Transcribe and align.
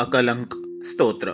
अकलङ्क 0.00 0.82
स्तोत्र। 0.86 1.32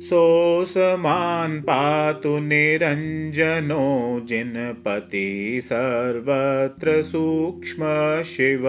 सोऽसमान् 0.00 1.62
पातु 1.62 2.28
निरञ्जनो 2.28 4.20
जिनपति 4.24 5.60
सर्वत्र 5.64 7.02
सूक्ष्म 7.02 7.82
शिव। 8.22 8.62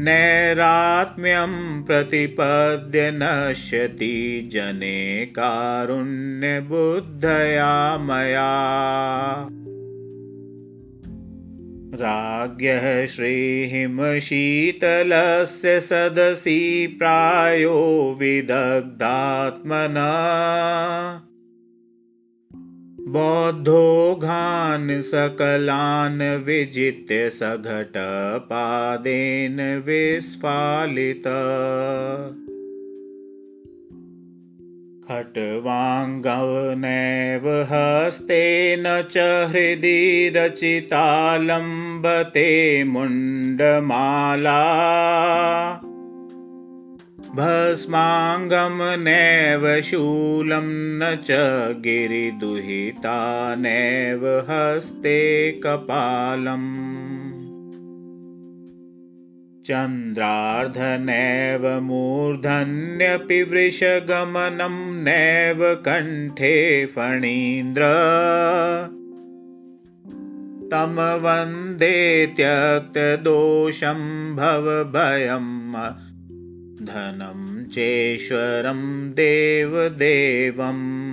नैरात्म्यं 0.00 1.82
प्रतिपद्य 1.82 3.10
नश्यति 3.14 4.48
जने 4.52 5.26
कारुण्यबुद्धया 5.26 7.98
मया। 7.98 8.68
राज्ञः 11.94 13.06
श्रीहिमशीतलस्य 13.06 15.80
सदसि 15.80 16.96
प्रायो 16.98 18.16
विदग्धात्मना 18.20 20.08
बौद्धोघान् 23.12 25.00
सकलान् 25.02 26.22
विजित्य 26.44 27.28
सघटपादेन 27.30 29.60
विस्फालित। 29.86 31.26
खट्वाङ्गवनैव 35.08 37.48
हस्तेन 37.70 38.84
च 39.10 39.24
हृदि 39.52 40.32
रचिता 40.36 41.36
लम्बते 41.36 42.48
मुण्डमाला 42.84 44.58
भस्माङ्गं 47.38 49.02
नैव 49.02 49.80
शूलं 49.80 50.98
न 50.98 51.20
च 51.24 51.26
गिरिदुहिता 51.80 53.54
नैव 53.54 54.26
हस्ते 54.26 55.52
कपालम्। 55.52 56.84
चन्द्रार्धनैव 59.64 61.80
मूर्धन्यपि 61.80 63.42
वृषगमनं 63.42 65.02
नैव 65.02 65.74
कण्ठे 65.74 66.86
फणीन्द्र। 66.86 67.82
तं 70.72 71.18
वन्दे 71.18 72.26
त्यक्तदोषं 72.26 74.36
भवभयं 74.36 75.68
धनं 76.82 77.64
चेश्वरं 77.64 79.10
देवदेवम्। 79.10 81.08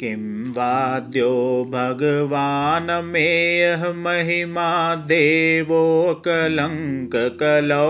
किं 0.00 0.50
वाद्यो 0.50 1.66
भगवान् 1.68 3.06
मेयः 3.06 3.92
महिमा 3.92 4.94
देवोऽकलङ्ककलो 4.94 7.88